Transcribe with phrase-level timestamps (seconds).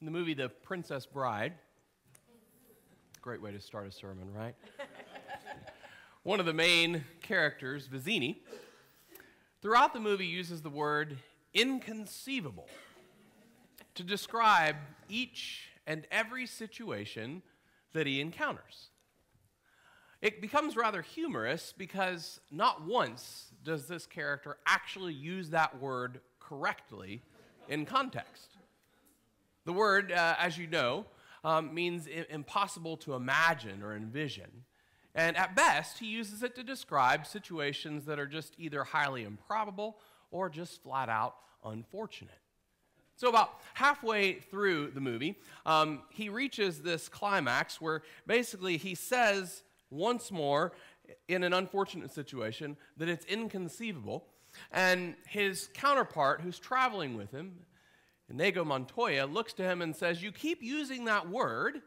[0.00, 1.52] In the movie The Princess Bride,
[3.20, 4.54] great way to start a sermon, right?
[6.22, 8.38] One of the main characters, Vizzini,
[9.60, 11.18] throughout the movie uses the word
[11.52, 12.66] inconceivable
[13.94, 14.76] to describe
[15.10, 17.42] each and every situation
[17.92, 18.88] that he encounters.
[20.22, 27.20] It becomes rather humorous because not once does this character actually use that word correctly
[27.68, 28.56] in context.
[29.64, 31.06] The word, uh, as you know,
[31.44, 34.64] um, means impossible to imagine or envision.
[35.14, 39.98] And at best, he uses it to describe situations that are just either highly improbable
[40.30, 41.34] or just flat out
[41.64, 42.38] unfortunate.
[43.16, 45.36] So, about halfway through the movie,
[45.66, 50.72] um, he reaches this climax where basically he says once more,
[51.28, 54.24] in an unfortunate situation, that it's inconceivable.
[54.72, 57.56] And his counterpart, who's traveling with him,
[58.30, 61.82] Inigo Montoya looks to him and says, You keep using that word,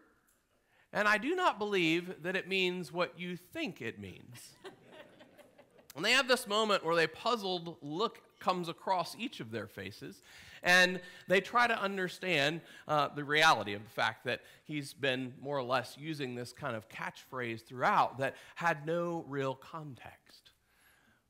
[0.91, 4.55] and I do not believe that it means what you think it means.
[5.95, 10.21] and they have this moment where a puzzled look comes across each of their faces,
[10.63, 10.99] and
[11.29, 15.63] they try to understand uh, the reality of the fact that he's been more or
[15.63, 20.51] less using this kind of catchphrase throughout that had no real context.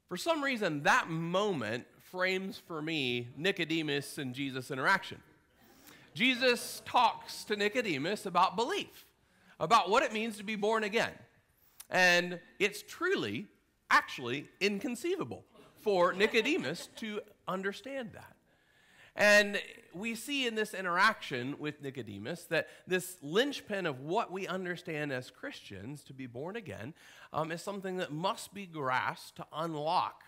[0.09, 5.17] For some reason, that moment frames for me Nicodemus and Jesus' interaction.
[6.13, 9.07] Jesus talks to Nicodemus about belief,
[9.59, 11.13] about what it means to be born again.
[11.89, 13.47] And it's truly,
[13.89, 15.43] actually, inconceivable
[15.81, 18.35] for Nicodemus to understand that.
[19.15, 19.59] And
[19.91, 25.31] we see in this interaction with Nicodemus that this linchpin of what we understand as
[25.31, 26.93] Christians to be born again
[27.31, 30.23] um, is something that must be grasped to unlock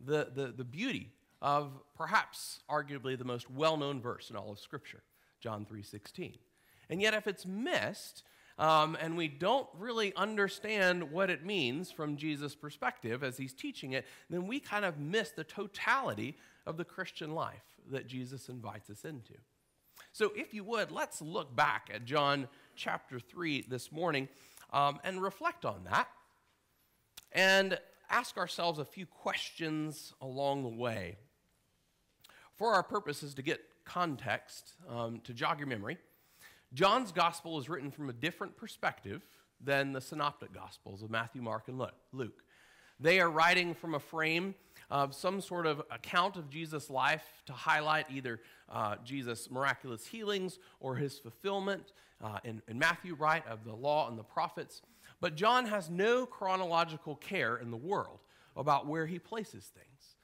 [0.00, 5.02] the, the, the beauty of perhaps arguably the most well-known verse in all of Scripture,
[5.40, 6.38] John 3.16.
[6.88, 8.22] And yet if it's missed,
[8.58, 13.92] um, and we don't really understand what it means from Jesus' perspective as he's teaching
[13.92, 18.88] it, then we kind of miss the totality of the Christian life that Jesus invites
[18.88, 19.34] us into.
[20.12, 24.28] So, if you would, let's look back at John chapter 3 this morning
[24.72, 26.08] um, and reflect on that
[27.32, 31.18] and ask ourselves a few questions along the way.
[32.56, 35.98] For our purposes to get context, um, to jog your memory,
[36.72, 39.22] John's gospel is written from a different perspective
[39.62, 42.42] than the synoptic gospels of Matthew, Mark, and Luke.
[42.98, 44.54] They are writing from a frame
[44.90, 48.40] of some sort of account of Jesus' life to highlight either
[48.70, 51.92] uh, Jesus' miraculous healings or his fulfillment
[52.22, 54.80] uh, in, in Matthew, right, of the law and the prophets.
[55.20, 58.20] But John has no chronological care in the world
[58.56, 60.15] about where he places things.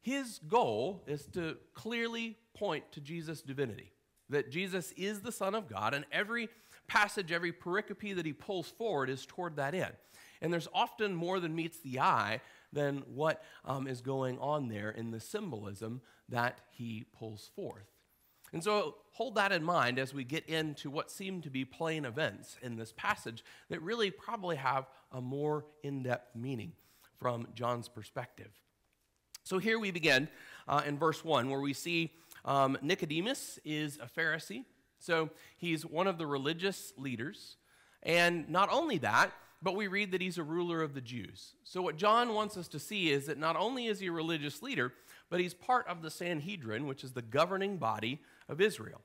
[0.00, 3.92] His goal is to clearly point to Jesus' divinity,
[4.28, 6.48] that Jesus is the Son of God, and every
[6.86, 9.94] passage, every pericope that he pulls forward is toward that end.
[10.40, 12.40] And there's often more than meets the eye
[12.72, 17.86] than what um, is going on there in the symbolism that he pulls forth.
[18.52, 22.04] And so hold that in mind as we get into what seem to be plain
[22.04, 26.72] events in this passage that really probably have a more in depth meaning
[27.18, 28.50] from John's perspective.
[29.48, 30.28] So here we begin
[30.68, 32.12] uh, in verse 1, where we see
[32.44, 34.64] um, Nicodemus is a Pharisee.
[34.98, 37.56] So he's one of the religious leaders.
[38.02, 39.32] And not only that,
[39.62, 41.54] but we read that he's a ruler of the Jews.
[41.64, 44.60] So, what John wants us to see is that not only is he a religious
[44.60, 44.92] leader,
[45.30, 48.20] but he's part of the Sanhedrin, which is the governing body
[48.50, 49.00] of Israel.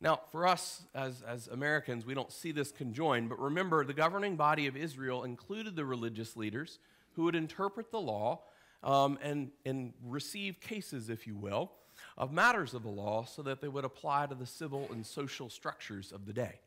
[0.00, 4.36] Now, for us as, as Americans, we don't see this conjoined, but remember, the governing
[4.36, 6.78] body of Israel included the religious leaders
[7.14, 8.42] who would interpret the law
[8.82, 11.72] um, and, and receive cases, if you will,
[12.16, 15.48] of matters of the law so that they would apply to the civil and social
[15.48, 16.58] structures of the day.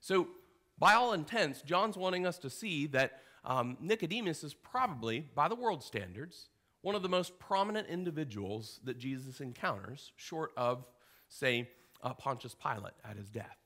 [0.00, 0.28] So,
[0.78, 5.54] by all intents, John's wanting us to see that um, Nicodemus is probably, by the
[5.54, 6.48] world standards,
[6.80, 10.84] one of the most prominent individuals that Jesus encounters, short of,
[11.28, 11.70] say,
[12.02, 13.58] uh, Pontius Pilate at his death.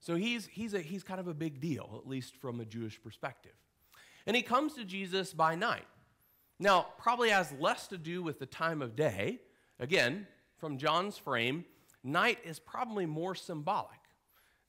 [0.00, 3.02] So he's, he's, a, he's kind of a big deal, at least from a Jewish
[3.02, 3.52] perspective.
[4.26, 5.86] And he comes to Jesus by night.
[6.62, 9.40] Now, probably has less to do with the time of day.
[9.78, 10.26] Again,
[10.58, 11.64] from John's frame,
[12.04, 13.98] night is probably more symbolic.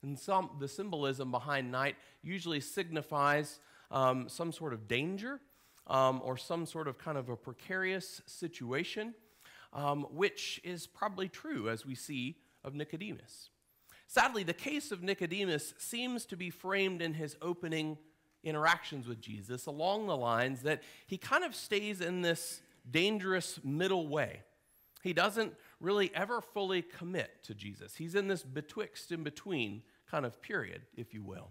[0.02, 3.60] And some, the symbolism behind night usually signifies
[3.90, 5.38] um, some sort of danger
[5.86, 9.12] um, or some sort of kind of a precarious situation,
[9.74, 13.50] um, which is probably true as we see of Nicodemus.
[14.06, 17.98] Sadly, the case of Nicodemus seems to be framed in his opening
[18.44, 22.60] interactions with Jesus along the lines that he kind of stays in this
[22.90, 24.42] dangerous middle way.
[25.02, 27.96] He doesn't really ever fully commit to Jesus.
[27.96, 31.50] He's in this betwixt and between kind of period, if you will.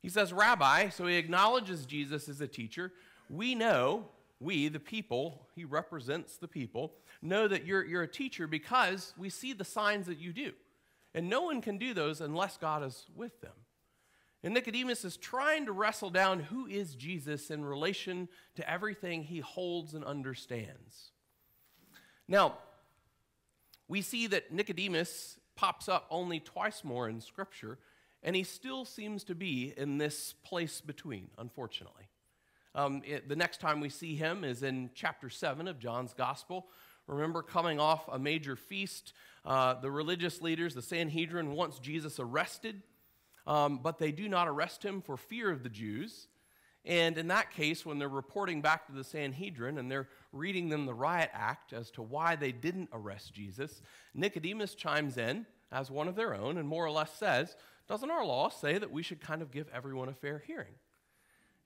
[0.00, 2.92] He says, Rabbi, so he acknowledges Jesus as a teacher.
[3.28, 4.08] We know,
[4.40, 9.28] we, the people, he represents the people, know that you're, you're a teacher because we
[9.28, 10.52] see the signs that you do.
[11.14, 13.52] And no one can do those unless God is with them.
[14.42, 19.40] And Nicodemus is trying to wrestle down who is Jesus in relation to everything he
[19.40, 21.10] holds and understands.
[22.26, 22.56] Now,
[23.86, 27.78] we see that Nicodemus pops up only twice more in Scripture,
[28.22, 32.08] and he still seems to be in this place between, unfortunately.
[32.74, 36.68] Um, it, the next time we see him is in chapter 7 of John's Gospel.
[37.06, 39.12] Remember, coming off a major feast,
[39.44, 42.82] uh, the religious leaders, the Sanhedrin, wants Jesus arrested,
[43.50, 46.28] um, but they do not arrest him for fear of the Jews.
[46.84, 50.86] And in that case, when they're reporting back to the Sanhedrin and they're reading them
[50.86, 53.82] the riot act as to why they didn't arrest Jesus,
[54.14, 57.56] Nicodemus chimes in as one of their own and more or less says,
[57.88, 60.74] Doesn't our law say that we should kind of give everyone a fair hearing?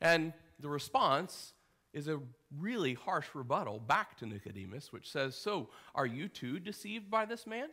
[0.00, 1.52] And the response
[1.92, 2.19] is a
[2.58, 7.46] really harsh rebuttal back to Nicodemus, which says, So, are you too deceived by this
[7.46, 7.69] man?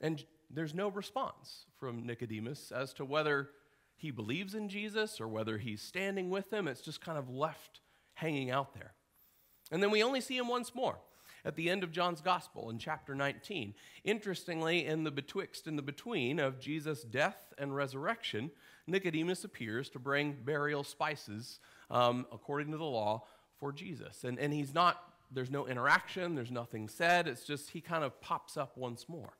[0.00, 3.50] And there's no response from Nicodemus as to whether
[3.96, 6.68] he believes in Jesus or whether he's standing with him.
[6.68, 7.80] It's just kind of left
[8.14, 8.92] hanging out there.
[9.70, 10.98] And then we only see him once more
[11.44, 13.74] at the end of John's Gospel in chapter 19.
[14.04, 18.50] Interestingly, in the betwixt and the between of Jesus' death and resurrection,
[18.86, 21.60] Nicodemus appears to bring burial spices
[21.90, 23.24] um, according to the law
[23.58, 24.24] for Jesus.
[24.24, 27.28] And, and he's not, there's no interaction, there's nothing said.
[27.28, 29.34] It's just he kind of pops up once more.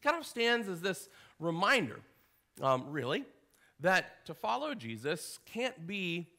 [0.00, 2.00] He kind of stands as this reminder,
[2.62, 3.24] um, really,
[3.80, 6.30] that to follow Jesus can't be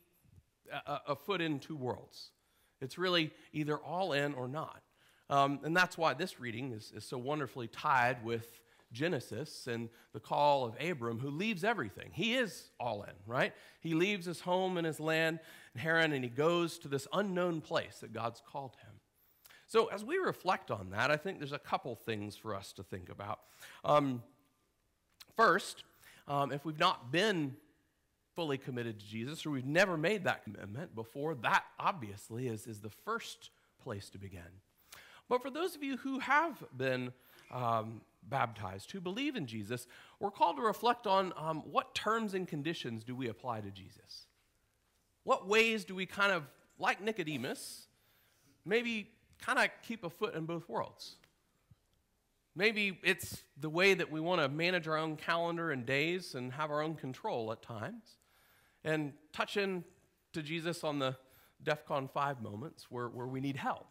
[0.88, 2.32] a, a, foot in two worlds.
[2.82, 4.82] It's really either all in or not.
[5.30, 8.60] Um, and that's why this reading is, is so wonderfully tied with
[8.92, 12.10] Genesis and the call of Abram, who leaves everything.
[12.14, 13.54] He is all in, right?
[13.80, 15.40] He leaves his home and his land
[15.76, 19.01] in Haran and he goes to this unknown place that God's called him.
[19.72, 22.84] So, as we reflect on that, I think there's a couple things for us to
[22.84, 23.40] think about.
[23.86, 24.22] Um,
[25.38, 25.86] first,
[26.28, 27.56] um, if we've not been
[28.36, 32.82] fully committed to Jesus or we've never made that commitment before, that obviously is, is
[32.82, 33.50] the first
[33.82, 34.42] place to begin.
[35.30, 37.14] But for those of you who have been
[37.50, 39.88] um, baptized, who believe in Jesus,
[40.20, 44.28] we're called to reflect on um, what terms and conditions do we apply to Jesus?
[45.24, 46.44] What ways do we kind of,
[46.78, 47.88] like Nicodemus,
[48.66, 49.08] maybe
[49.42, 51.16] kind of keep a foot in both worlds?
[52.56, 56.52] Maybe it's the way that we want to manage our own calendar and days and
[56.54, 58.18] have our own control at times.
[58.84, 59.84] And touch in
[60.34, 61.16] to Jesus on the
[61.64, 63.88] DEF CON 5 moments where, where we need help.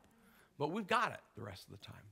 [0.59, 2.03] But we've got it the rest of the time.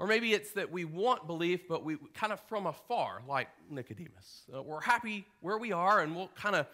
[0.00, 4.42] Or maybe it's that we want belief, but we kind of from afar, like Nicodemus.
[4.52, 6.66] Uh, we're happy where we are and we'll kind of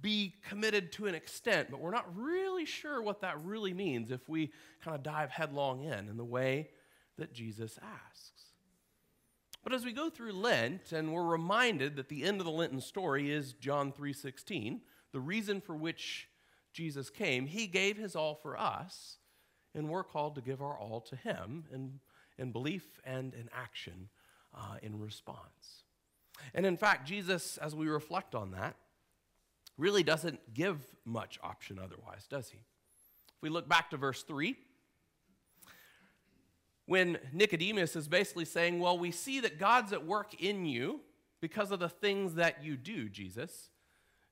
[0.00, 4.28] be committed to an extent, but we're not really sure what that really means if
[4.28, 4.50] we
[4.82, 6.70] kind of dive headlong in in the way
[7.18, 8.30] that Jesus asks.
[9.62, 12.80] But as we go through Lent and we're reminded that the end of the Lenten
[12.80, 14.80] story is John 3:16,
[15.12, 16.28] the reason for which
[16.72, 19.18] Jesus came, he gave his all for us,
[19.74, 22.00] and we're called to give our all to him in,
[22.38, 24.08] in belief and in action
[24.54, 25.84] uh, in response.
[26.54, 28.76] And in fact, Jesus, as we reflect on that,
[29.80, 32.58] really doesn't give much option otherwise, does he?
[32.58, 34.54] If we look back to verse 3,
[36.86, 41.00] when Nicodemus is basically saying, Well, we see that God's at work in you
[41.40, 43.70] because of the things that you do, Jesus.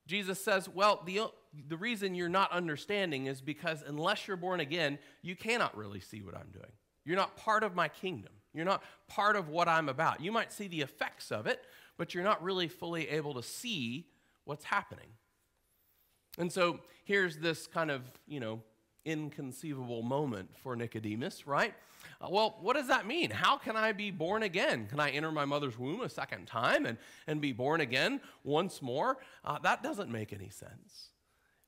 [0.05, 1.21] Jesus says, Well, the,
[1.67, 6.21] the reason you're not understanding is because unless you're born again, you cannot really see
[6.21, 6.71] what I'm doing.
[7.05, 8.33] You're not part of my kingdom.
[8.53, 10.21] You're not part of what I'm about.
[10.21, 11.63] You might see the effects of it,
[11.97, 14.07] but you're not really fully able to see
[14.43, 15.07] what's happening.
[16.39, 18.61] And so here's this kind of, you know,
[19.05, 21.73] inconceivable moment for Nicodemus, right?
[22.21, 23.29] Uh, well, what does that mean?
[23.29, 24.87] How can I be born again?
[24.87, 28.81] Can I enter my mother's womb a second time and, and be born again once
[28.81, 29.17] more?
[29.43, 31.11] Uh, that doesn't make any sense.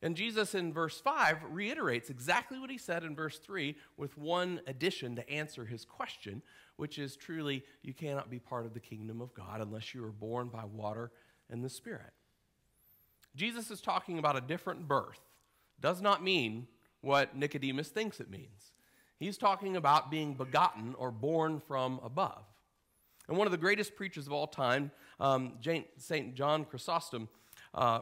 [0.02, 4.62] And Jesus in verse 5 reiterates exactly what he said in verse 3 with one
[4.68, 6.42] addition to answer his question,
[6.78, 10.12] which is truly, you cannot be part of the kingdom of God unless you are
[10.12, 11.12] born by water
[11.50, 12.14] and the Spirit.
[13.36, 15.20] Jesus is talking about a different birth.
[15.80, 16.68] Does not mean
[17.02, 18.72] what Nicodemus thinks it means.
[19.20, 22.44] He's talking about being begotten or born from above.
[23.28, 25.54] And one of the greatest preachers of all time, um,
[25.98, 26.36] St.
[26.36, 27.30] John Chrysostom,
[27.74, 28.02] uh,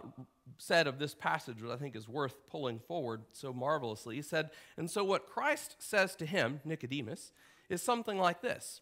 [0.58, 4.16] said of this passage, which I think is worth pulling forward so marvelously.
[4.16, 7.32] He said, And so what Christ says to him, Nicodemus,
[7.70, 8.82] is something like this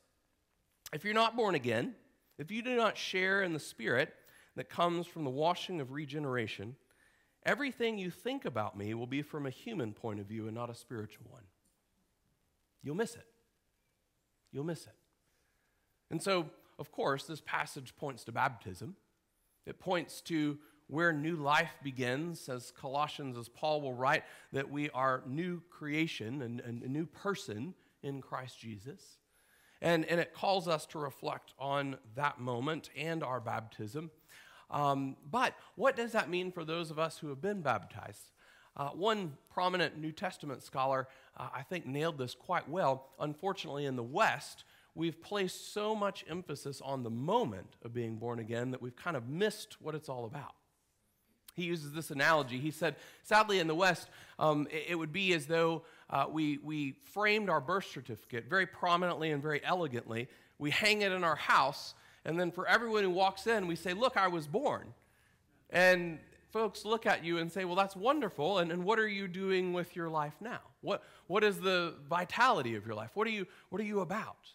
[0.94, 1.96] If you're not born again,
[2.38, 4.13] if you do not share in the Spirit
[4.58, 6.76] that comes from the washing of regeneration,
[7.46, 10.70] everything you think about me will be from a human point of view and not
[10.70, 11.44] a spiritual one.
[12.84, 13.26] You'll miss it.
[14.52, 14.96] You'll miss it.
[16.10, 16.48] And so,
[16.80, 18.96] of course, this passage points to baptism.
[19.68, 24.24] It points to where new life begins, as Colossians, as Paul will write,
[24.54, 29.18] that we are new creation and, and a new person in Christ Jesus.
[29.82, 34.10] And, and it calls us to reflect on that moment and our baptism.
[34.70, 38.32] Um, but what does that mean for those of us who have been baptized?
[38.76, 43.08] Uh, one prominent New Testament scholar, uh, I think, nailed this quite well.
[43.20, 48.40] Unfortunately, in the West, we've placed so much emphasis on the moment of being born
[48.40, 50.54] again that we've kind of missed what it's all about.
[51.56, 52.60] He uses this analogy.
[52.60, 55.82] He said, sadly, in the West, um, it, it, would be as though
[56.12, 60.28] uh, we, we framed our birth certificate very prominently and very elegantly.
[60.60, 61.96] We hang it in our house,
[62.27, 64.93] and then for everyone who walks in, we say, Look, I was born.
[65.69, 66.19] And
[66.51, 68.60] folks look at you and say, Well, that's wonderful.
[68.60, 70.60] And, and what are you doing with your life now?
[70.81, 73.12] What, what is the vitality of your life?
[73.13, 74.51] What are, you, what are you about?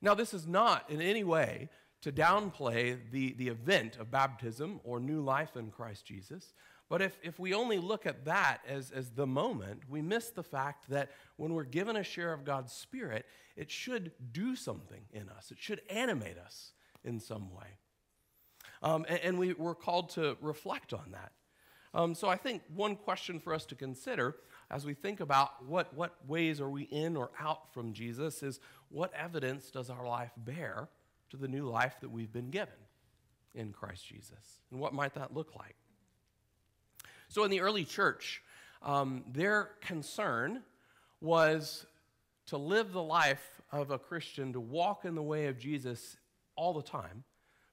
[0.00, 1.68] Now, this is not in any way
[2.02, 6.54] to downplay the, the event of baptism or new life in Christ Jesus.
[6.88, 10.44] But if, if we only look at that as, as the moment, we miss the
[10.44, 15.28] fact that when we're given a share of God's Spirit, it should do something in
[15.28, 16.70] us, it should animate us
[17.04, 17.78] in some way.
[18.82, 21.32] Um, and, and we, we're called to reflect on that.
[21.94, 24.36] Um, so I think one question for us to consider
[24.70, 28.60] as we think about what, what ways are we in or out from Jesus is
[28.90, 30.88] what evidence does our life bear
[31.30, 32.74] to the new life that we've been given
[33.54, 34.60] in Christ Jesus.
[34.70, 35.74] And what might that look like?
[37.28, 38.42] So, in the early church,
[38.82, 40.62] um, their concern
[41.20, 41.84] was
[42.46, 46.16] to live the life of a Christian, to walk in the way of Jesus
[46.58, 47.24] all the time,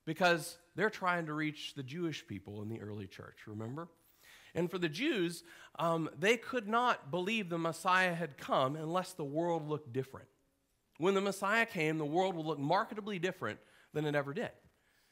[0.06, 3.90] because they're trying to reach the Jewish people in the early church, remember?
[4.54, 5.44] And for the Jews,
[5.80, 10.28] um, they could not believe the Messiah had come unless the world looked different.
[10.98, 13.60] When the Messiah came, the world would look markedly different
[13.94, 14.52] than it ever did.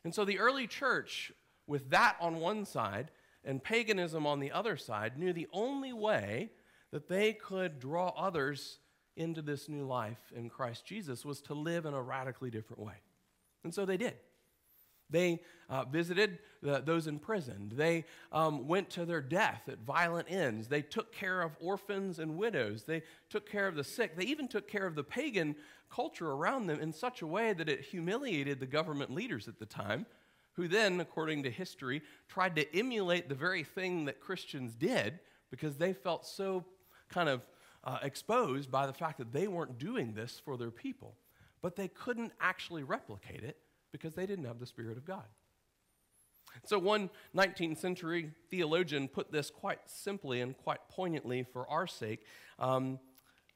[0.06, 1.32] And so the early church,
[1.68, 3.12] with that on one side
[3.44, 6.52] and paganism on the other side, knew the only way
[6.92, 8.80] that they could draw others
[9.18, 12.96] into this new life in Christ Jesus was to live in a radically different way.
[13.64, 14.16] And so they did.
[15.10, 17.74] They uh, visited the, those imprisoned.
[17.74, 20.68] They um, went to their death at violent ends.
[20.68, 22.84] They took care of orphans and widows.
[22.84, 24.18] They took care of the sick.
[24.18, 25.56] They even took care of the pagan
[25.92, 29.66] culture around them in such a way that it humiliated the government leaders at the
[29.66, 30.06] time,
[30.54, 35.20] who then, according to history, tried to emulate the very thing that Christians did
[35.52, 36.66] because they felt so
[37.10, 37.46] kind of
[37.84, 41.16] uh, exposed by the fact that they weren't doing this for their people.
[41.64, 43.58] But they couldn't actually replicate it
[43.92, 45.26] because they didn't have the Spirit of God.
[46.66, 52.26] So, one 19th century theologian put this quite simply and quite poignantly for our sake.
[52.60, 53.00] Um,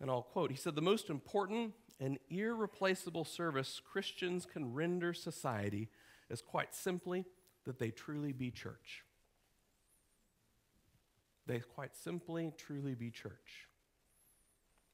[0.02, 5.90] and I'll quote He said, The most important and irreplaceable service Christians can render society
[6.30, 7.26] is quite simply
[7.66, 9.04] that they truly be church.
[11.46, 13.68] They quite simply, truly be church.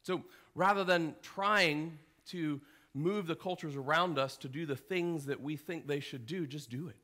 [0.04, 0.24] So
[0.56, 2.62] rather than trying to
[2.94, 6.46] move the cultures around us to do the things that we think they should do,
[6.46, 6.96] just do it.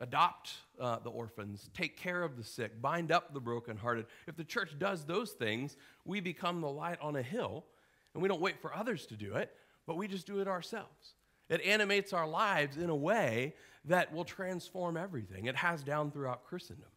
[0.00, 4.06] Adopt uh, the orphans, take care of the sick, bind up the brokenhearted.
[4.26, 7.64] If the church does those things, we become the light on a hill,
[8.12, 9.54] and we don't wait for others to do it,
[9.86, 11.14] but we just do it ourselves.
[11.48, 13.54] It animates our lives in a way
[13.84, 15.46] that will transform everything.
[15.46, 16.88] It has down throughout Christendom.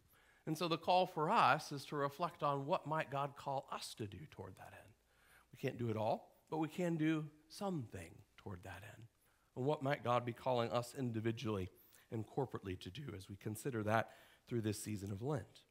[0.46, 3.94] And so the call for us is to reflect on what might God call us
[3.98, 4.94] to do toward that end.
[5.52, 9.04] We can't do it all, but we can do something toward that end.
[9.56, 11.70] And what might God be calling us individually
[12.12, 14.10] and corporately to do as we consider that
[14.48, 15.62] through this season of Lent?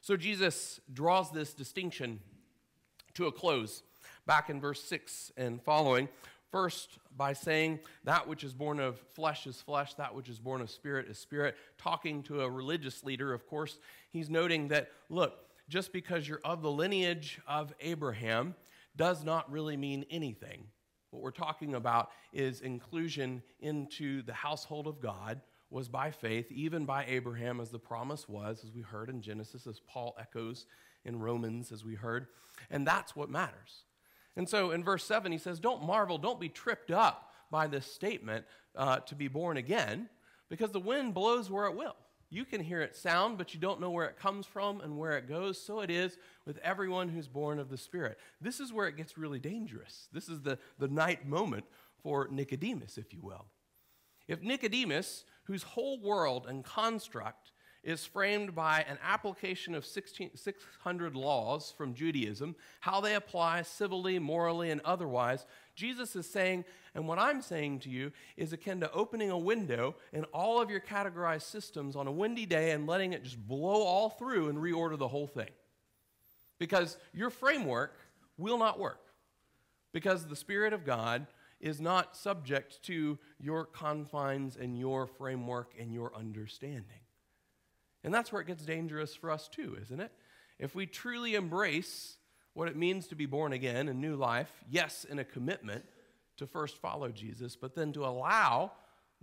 [0.00, 2.20] So Jesus draws this distinction
[3.14, 3.82] to a close
[4.26, 6.08] back in verse 6 and following.
[6.50, 10.60] First, by saying, that which is born of flesh is flesh, that which is born
[10.60, 11.56] of spirit is spirit.
[11.78, 13.78] Talking to a religious leader, of course,
[14.10, 15.34] he's noting that, look,
[15.68, 18.54] just because you're of the lineage of Abraham
[18.96, 20.66] does not really mean anything.
[21.10, 26.84] What we're talking about is inclusion into the household of God was by faith, even
[26.84, 30.66] by Abraham, as the promise was, as we heard in Genesis, as Paul echoes
[31.04, 32.26] in Romans, as we heard.
[32.70, 33.84] And that's what matters.
[34.36, 37.92] And so in verse 7, he says, Don't marvel, don't be tripped up by this
[37.92, 38.44] statement
[38.76, 40.08] uh, to be born again,
[40.48, 41.96] because the wind blows where it will.
[42.32, 45.18] You can hear it sound, but you don't know where it comes from and where
[45.18, 45.60] it goes.
[45.60, 48.18] So it is with everyone who's born of the Spirit.
[48.40, 50.08] This is where it gets really dangerous.
[50.12, 51.64] This is the, the night moment
[52.02, 53.46] for Nicodemus, if you will.
[54.28, 57.50] If Nicodemus, whose whole world and construct
[57.82, 64.18] is framed by an application of 16, 600 laws from Judaism, how they apply civilly,
[64.18, 65.46] morally, and otherwise.
[65.74, 69.94] Jesus is saying, and what I'm saying to you is akin to opening a window
[70.12, 73.82] in all of your categorized systems on a windy day and letting it just blow
[73.82, 75.50] all through and reorder the whole thing.
[76.58, 77.96] Because your framework
[78.36, 79.00] will not work.
[79.92, 81.26] Because the Spirit of God
[81.60, 87.00] is not subject to your confines and your framework and your understanding.
[88.02, 90.12] And that's where it gets dangerous for us too, isn't it?
[90.58, 92.16] If we truly embrace
[92.54, 95.84] what it means to be born again and new life, yes, in a commitment
[96.38, 98.72] to first follow Jesus, but then to allow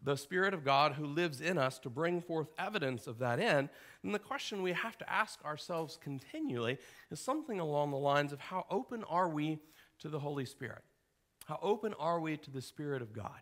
[0.03, 3.69] the Spirit of God who lives in us to bring forth evidence of that end,
[4.03, 6.77] then the question we have to ask ourselves continually
[7.09, 9.59] is something along the lines of how open are we
[9.99, 10.83] to the Holy Spirit?
[11.45, 13.39] How open are we to the Spirit of God?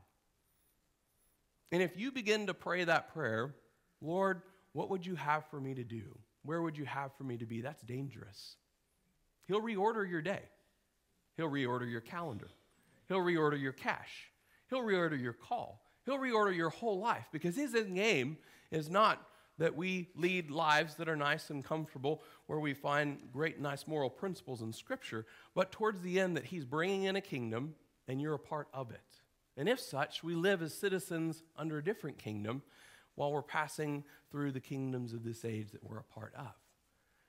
[1.72, 3.54] And if you begin to pray that prayer,
[4.00, 4.42] Lord,
[4.75, 6.03] what would you have for me to do?
[6.44, 7.62] Where would you have for me to be?
[7.62, 8.58] That's dangerous.
[9.48, 10.41] He'll reorder your day,
[11.38, 12.50] He'll reorder your calendar,
[13.08, 14.29] He'll reorder your cash,
[14.70, 18.38] He'll reorder your call, He'll reorder your whole life because His aim
[18.70, 19.25] is not
[19.58, 24.10] that we lead lives that are nice and comfortable, where we find great, nice moral
[24.10, 27.75] principles in Scripture, but towards the end, that He's bringing in a kingdom
[28.10, 29.22] and you're a part of it.
[29.55, 32.62] And if such, we live as citizens under a different kingdom
[33.15, 36.53] while we're passing through the kingdoms of this age that we're a part of.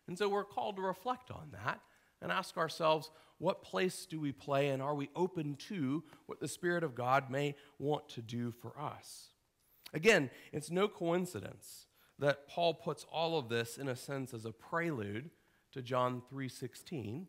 [0.08, 1.80] And so we're called to reflect on that
[2.20, 6.48] and ask ourselves, what place do we play and are we open to what the
[6.48, 9.30] Spirit of God may want to do for us?
[9.92, 11.86] Again, it's no coincidence
[12.18, 15.30] that Paul puts all of this in a sense as a prelude
[15.72, 17.28] to John 3:16.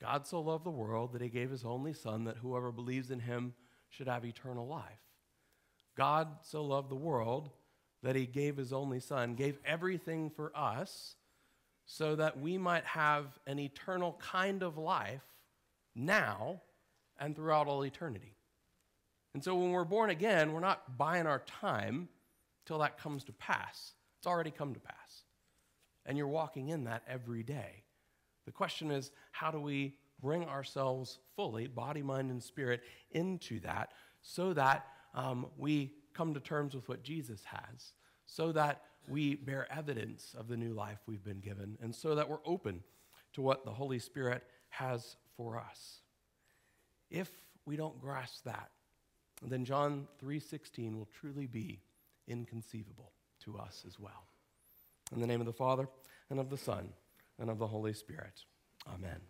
[0.00, 3.20] God so loved the world that he gave his only son that whoever believes in
[3.20, 3.54] him
[3.88, 5.00] should have eternal life.
[5.94, 7.50] God so loved the world
[8.02, 11.14] that he gave his only son, gave everything for us
[11.86, 15.22] so that we might have an eternal kind of life
[15.94, 16.60] now
[17.18, 18.34] and throughout all eternity.
[19.34, 22.08] And so when we're born again, we're not buying our time
[22.66, 23.92] till that comes to pass.
[24.18, 25.22] It's already come to pass.
[26.04, 27.84] And you're walking in that every day.
[28.46, 33.92] The question is, how do we bring ourselves fully, body, mind, and spirit, into that
[34.22, 37.92] so that um, we come to terms with what Jesus has
[38.26, 42.28] so that we bear evidence of the new life we've been given and so that
[42.28, 42.82] we're open
[43.34, 46.02] to what the Holy Spirit has for us.
[47.10, 47.30] If
[47.66, 48.70] we don't grasp that,
[49.42, 51.82] then John 3:16 will truly be
[52.28, 54.28] inconceivable to us as well.
[55.12, 55.88] In the name of the Father
[56.30, 56.92] and of the Son
[57.38, 58.44] and of the Holy Spirit.
[58.86, 59.20] Amen.